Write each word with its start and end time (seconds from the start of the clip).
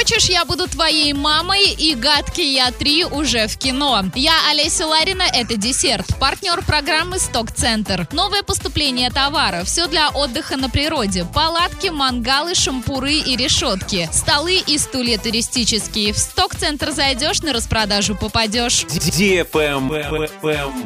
Хочешь, 0.00 0.30
я 0.30 0.46
буду 0.46 0.66
твоей 0.66 1.12
мамой 1.12 1.72
и 1.72 1.94
гадкий 1.94 2.54
я 2.54 2.72
3 2.72 3.04
уже 3.04 3.46
в 3.48 3.58
кино. 3.58 4.02
Я 4.14 4.32
Олеся 4.50 4.86
Ларина, 4.86 5.24
это 5.30 5.56
десерт. 5.56 6.06
Партнер 6.18 6.64
программы 6.64 7.18
Сток-центр. 7.18 8.08
Новое 8.10 8.42
поступление 8.42 9.10
товаров. 9.10 9.68
Все 9.68 9.88
для 9.88 10.08
отдыха 10.08 10.56
на 10.56 10.70
природе. 10.70 11.26
Палатки, 11.34 11.88
мангалы, 11.88 12.54
шампуры 12.54 13.12
и 13.12 13.36
решетки. 13.36 14.08
Столы 14.10 14.62
и 14.66 14.78
стулья 14.78 15.18
туристические. 15.18 16.14
В 16.14 16.18
Сток-центр 16.18 16.92
зайдешь, 16.92 17.42
на 17.42 17.52
распродажу 17.52 18.14
попадешь. 18.14 18.86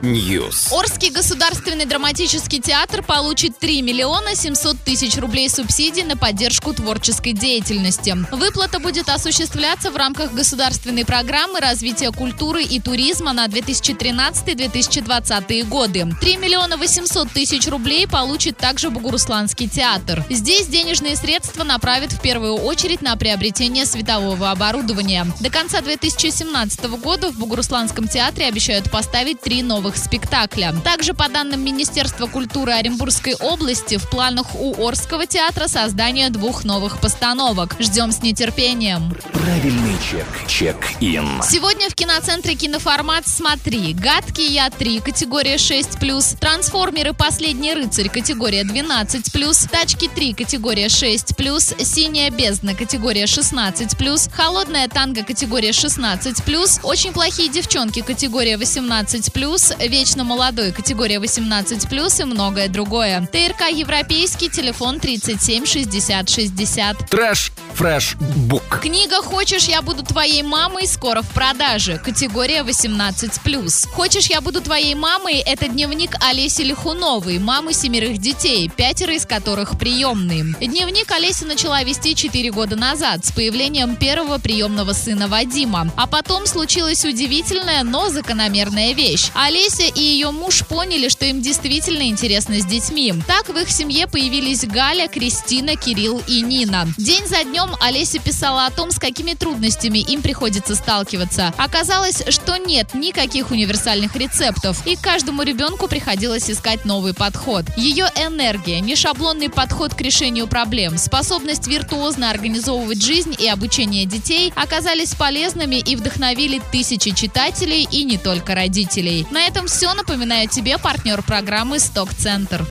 News. 0.02 0.72
Орский 0.72 1.10
государственный 1.10 1.84
драматический 1.84 2.60
театр 2.60 3.04
получит 3.04 3.60
3 3.60 3.80
миллиона 3.82 4.34
700 4.34 4.80
тысяч 4.80 5.16
рублей 5.18 5.48
субсидий 5.48 6.02
на 6.02 6.16
поддержку 6.16 6.74
творческой 6.74 7.32
деятельности. 7.32 8.16
Выплата 8.32 8.80
будет 8.80 9.04
осуществляться 9.12 9.91
в 9.91 9.96
рамках 9.96 10.32
государственной 10.32 11.04
программы 11.04 11.58
развития 11.61 12.12
культуры 12.12 12.62
и 12.62 12.81
туризма 12.81 13.32
на 13.32 13.46
2013-2020 13.46 15.64
годы. 15.64 16.07
3 16.21 16.36
миллиона 16.36 16.76
800 16.76 17.31
тысяч 17.31 17.67
рублей 17.68 18.07
получит 18.07 18.57
также 18.57 18.90
Бугурусланский 18.90 19.68
театр. 19.68 20.25
Здесь 20.31 20.68
денежные 20.68 21.17
средства 21.17 21.64
направят 21.64 22.12
в 22.12 22.21
первую 22.21 22.54
очередь 22.54 23.03
на 23.03 23.17
приобретение 23.17 23.86
светового 23.86 24.50
оборудования. 24.50 25.26
До 25.40 25.50
конца 25.50 25.81
2017 25.81 26.84
года 27.00 27.31
в 27.31 27.39
Бугурусланском 27.39 28.09
театре 28.09 28.46
обещают 28.46 28.90
поставить 28.90 29.40
три 29.40 29.62
новых 29.62 29.96
спектакля. 29.96 30.75
Также, 30.84 31.14
по 31.14 31.29
данным 31.29 31.64
Министерства 31.64 32.27
культуры 32.27 32.73
Оренбургской 32.73 33.34
области, 33.34 33.97
в 33.97 34.09
планах 34.09 34.55
у 34.55 34.86
Орского 34.86 35.27
театра 35.27 35.69
создание 35.69 36.31
двух 36.31 36.64
новых 36.64 37.00
постановок. 37.00 37.77
Ждем 37.78 38.12
с 38.12 38.23
нетерпением. 38.23 38.94
Правильный 39.33 39.97
чек. 40.11 40.27
Чек-ин. 40.47 41.42
Сегодня 41.42 41.89
в 41.91 41.94
киноцентре 41.94 42.55
киноформат 42.55 43.27
«Смотри». 43.27 43.92
«Гадкий 43.95 44.47
я 44.47 44.69
3» 44.69 45.00
категория 45.00 45.56
6+, 45.56 46.39
«Трансформеры. 46.39 47.12
Последний 47.12 47.75
рыцарь» 47.75 48.09
категория 48.09 48.62
12+, 48.62 49.69
«Тачки 49.70 50.06
3» 50.06 50.34
категория 50.34 50.87
6+, 50.87 51.84
«Синяя 51.84 52.31
бездна» 52.31 52.75
категория 52.75 53.25
16+, 53.25 54.31
«Холодная 54.33 54.89
танго» 54.89 55.22
категория 55.25 55.70
16+, 55.70 56.81
«Очень 56.83 57.12
плохие 57.12 57.48
девчонки» 57.48 58.03
категория 58.03 58.56
18+, 58.56 59.89
«Вечно 59.89 60.25
молодой» 60.25 60.72
категория 60.72 61.19
18+, 61.19 62.20
и 62.20 62.25
многое 62.25 62.69
другое. 62.69 63.27
ТРК 63.33 63.70
«Европейский», 63.70 64.48
телефон 64.50 65.00
37 65.00 65.67
60 65.67 66.28
60. 66.28 67.11
Trash. 67.11 67.53
Fresh. 67.75 68.17
Book. 68.37 68.81
Книга 68.80 69.20
«Хочешь, 69.22 69.64
я 69.64 69.83
буду 69.83 70.05
твоей 70.05 70.42
мамой» 70.42 70.86
скоро 70.86 71.22
в 71.22 71.28
продаже. 71.30 71.98
Категория 71.98 72.62
18+. 72.62 73.89
«Хочешь, 73.89 74.27
я 74.27 74.41
буду 74.41 74.61
твоей 74.61 74.94
мамой»— 74.94 75.34
это 75.47 75.66
дневник 75.66 76.14
Олеси 76.20 76.62
Лихуновой, 76.62 77.39
мамы 77.39 77.72
семерых 77.72 78.19
детей, 78.19 78.70
пятеро 78.75 79.14
из 79.14 79.27
которых 79.27 79.77
приемные. 79.78 80.55
Дневник 80.61 81.11
Олеся 81.11 81.47
начала 81.47 81.83
вести 81.83 82.14
4 82.14 82.50
года 82.53 82.77
назад 82.77 83.25
с 83.25 83.33
появлением 83.33 83.97
первого 83.97 84.38
приемного 84.38 84.92
сына 84.92 85.27
Вадима. 85.27 85.91
А 85.97 86.06
потом 86.06 86.47
случилась 86.47 87.05
удивительная, 87.05 87.83
но 87.83 88.09
закономерная 88.09 88.92
вещь. 88.94 89.31
Олеся 89.34 89.84
и 89.84 90.00
ее 90.00 90.31
муж 90.31 90.64
поняли, 90.69 91.09
что 91.09 91.25
им 91.27 91.42
действительно 91.42 92.03
интересно 92.03 92.61
с 92.61 92.64
детьми. 92.64 93.14
Так 93.27 93.48
в 93.48 93.56
их 93.59 93.69
семье 93.69 94.06
появились 94.06 94.64
Галя, 94.64 95.09
Кристина, 95.09 95.75
Кирилл 95.77 96.22
и 96.28 96.41
Нина. 96.41 96.86
День 96.98 97.27
за 97.27 97.42
днем 97.65 97.77
Олеся 97.81 98.19
писала 98.19 98.67
о 98.67 98.70
том, 98.70 98.91
с 98.91 98.98
какими 98.98 99.34
трудностями 99.34 99.98
им 99.98 100.23
приходится 100.23 100.75
сталкиваться. 100.75 101.53
Оказалось, 101.57 102.23
что 102.29 102.56
нет 102.56 102.95
никаких 102.95 103.51
универсальных 103.51 104.17
рецептов, 104.17 104.87
и 104.87 104.97
каждому 104.97 105.43
ребенку 105.43 105.89
приходилось 105.89 106.51
искать 106.51 106.84
новый 106.84 107.15
подход. 107.15 107.65
Ее 107.77 108.06
энергия, 108.16 108.81
нешаблонный 108.81 109.49
подход 109.49 109.94
к 109.94 110.00
решению 110.00 110.47
проблем, 110.47 110.99
способность 110.99 111.66
виртуозно 111.66 112.31
организовывать 112.31 113.03
жизнь 113.03 113.34
и 113.38 113.49
обучение 113.49 114.05
детей 114.05 114.53
оказались 114.56 115.15
полезными 115.15 115.77
и 115.77 115.97
вдохновили 115.97 116.61
тысячи 116.72 117.12
читателей 117.12 117.87
и 117.91 118.05
не 118.05 118.19
только 118.19 118.55
родителей. 118.55 119.27
На 119.31 119.43
этом 119.47 119.67
все. 119.67 119.93
Напоминаю 119.94 120.49
тебе 120.49 120.77
партнер 120.78 121.22
программы 121.22 121.78
«Сток-центр». 121.78 122.62